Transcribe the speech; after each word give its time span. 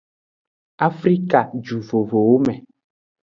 Afrikajuvovowome. 0.87 2.53